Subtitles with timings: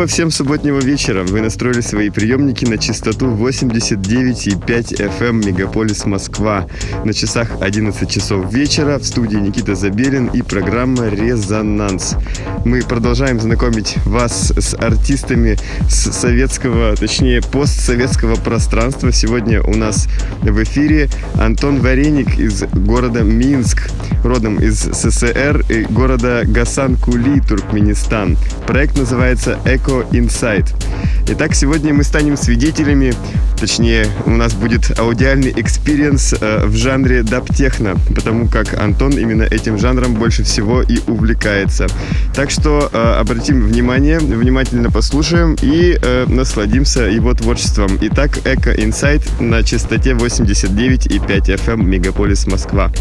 [0.00, 1.24] Доброго всем субботнего вечера.
[1.24, 6.66] Вы настроили свои приемники на частоту 89,5 FM Мегаполис Москва.
[7.04, 12.16] На часах 11 часов вечера в студии Никита Забелин и программа «Резонанс».
[12.64, 15.58] Мы продолжаем знакомить вас с артистами
[15.90, 19.12] с советского, точнее постсоветского пространства.
[19.12, 20.08] Сегодня у нас
[20.40, 23.90] в эфире Антон Вареник из города Минск,
[24.24, 28.38] родом из СССР и города Гасан-Кули, Туркменистан.
[28.66, 29.58] Проект называется
[29.90, 30.72] Eco Insight.
[31.26, 33.12] Итак, сегодня мы станем свидетелями,
[33.58, 39.78] точнее, у нас будет аудиальный experience э, в жанре даб-техно, потому как Антон именно этим
[39.78, 41.86] жанром больше всего и увлекается.
[42.34, 47.98] Так что э, обратим внимание, внимательно послушаем и э, насладимся его творчеством.
[48.00, 51.18] Итак, Eco Insight на частоте 89,5
[51.66, 52.92] FM Мегаполис Москва.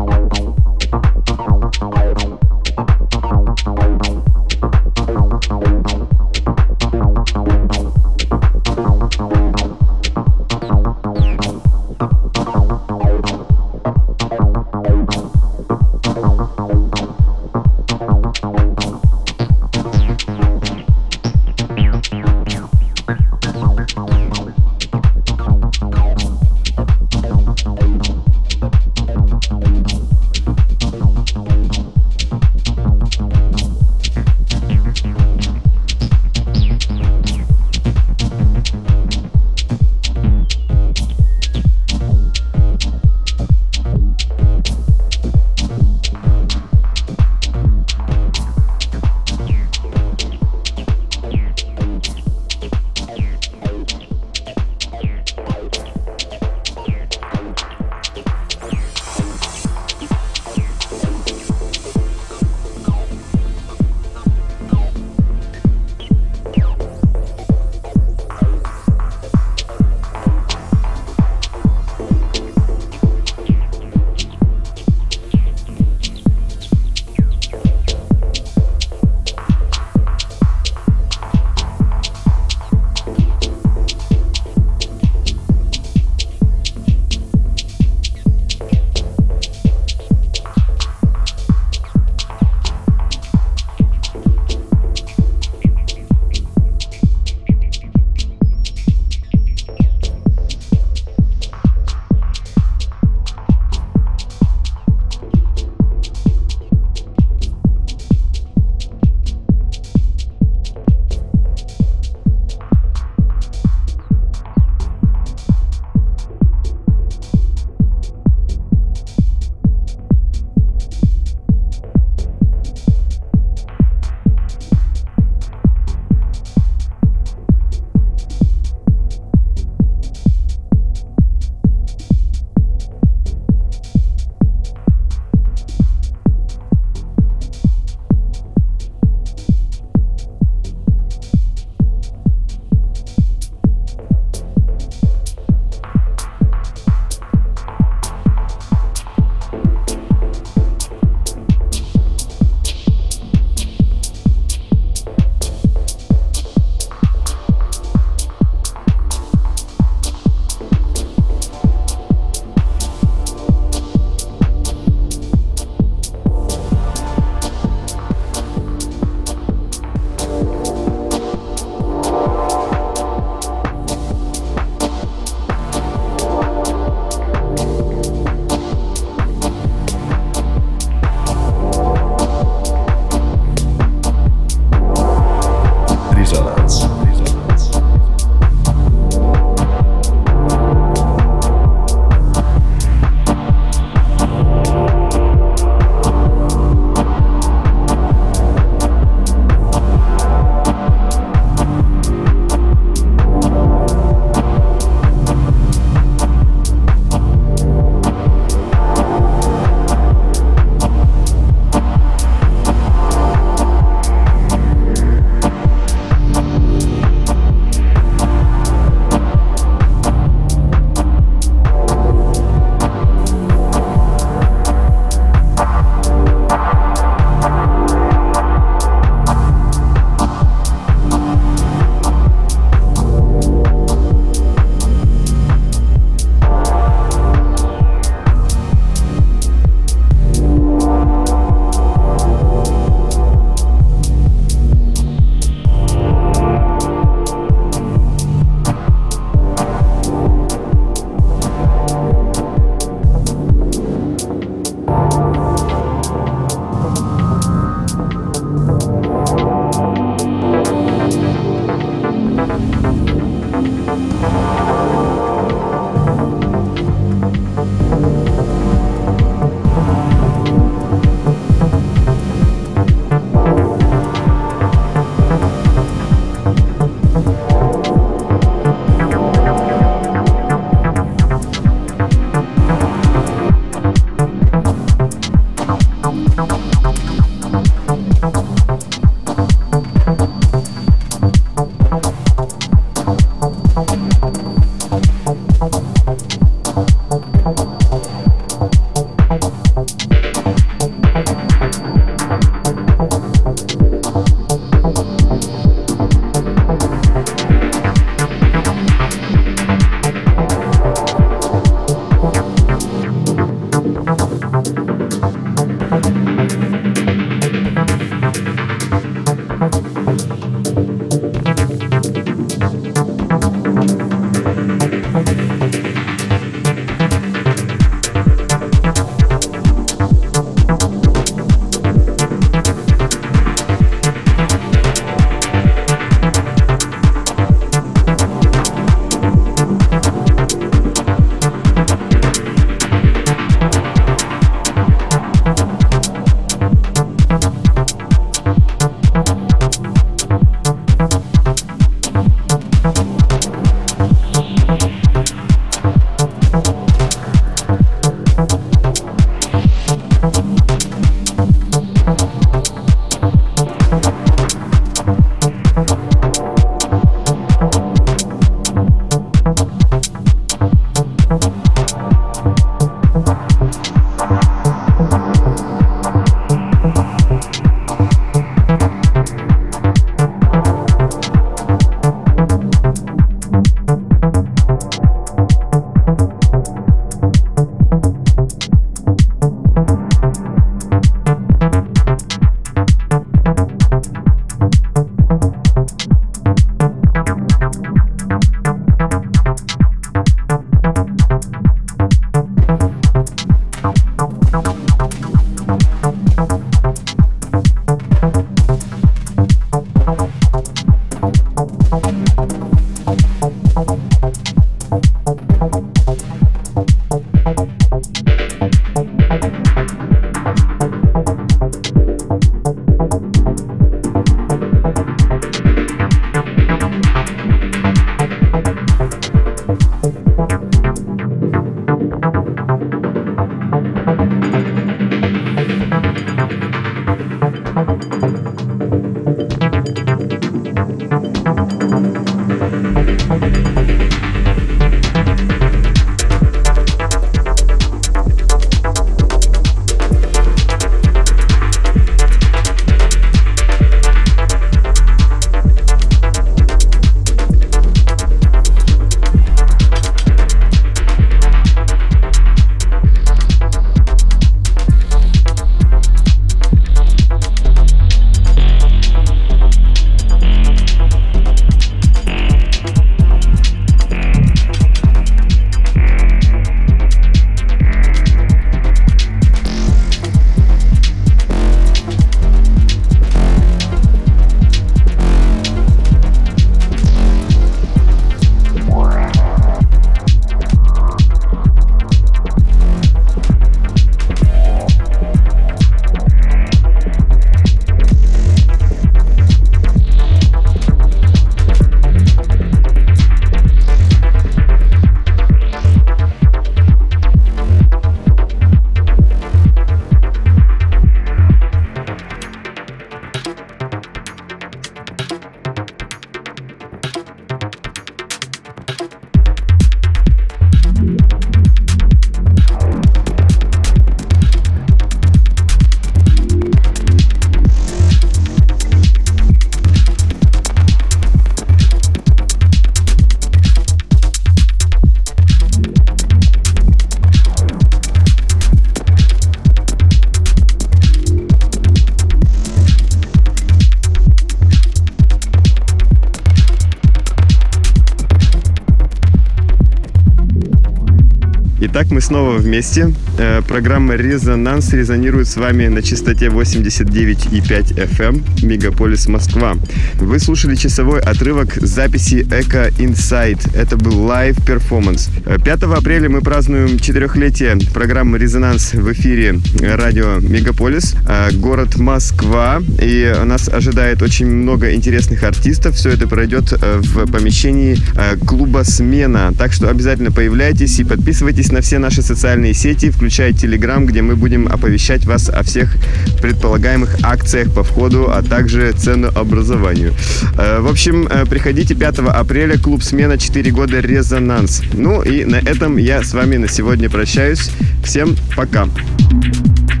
[552.21, 553.11] Мы снова вместе.
[553.43, 559.73] Э, программа «Резонанс» резонирует с вами на частоте 89,5 FM Мегаполис Москва.
[560.19, 563.57] Вы слушали часовой отрывок записи «Eco Insight».
[563.75, 565.29] Это был live перформанс.
[565.65, 572.79] 5 апреля мы празднуем четырехлетие программы «Резонанс» в эфире радио Мегаполис, э, город Москва.
[573.01, 575.95] И нас ожидает очень много интересных артистов.
[575.95, 577.97] Все это пройдет э, в помещении
[578.45, 579.51] клуба «Смена».
[579.57, 584.35] Так что обязательно появляйтесь и подписывайтесь на все наши социальные сети, включая Telegram, где мы
[584.35, 585.95] будем оповещать вас о всех
[586.41, 590.13] предполагаемых акциях по входу, а также ценообразованию.
[590.57, 594.81] Э, в общем, э, приходите 5 апреля, клуб «Смена 4 года Резонанс».
[594.93, 597.71] Ну и на этом я с вами на сегодня прощаюсь.
[598.03, 598.71] Всем пока!
[598.71, 600.00] Пока.